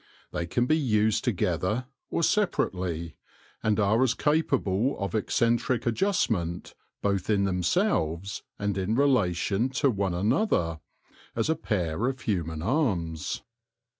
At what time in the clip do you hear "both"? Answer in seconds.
7.03-7.29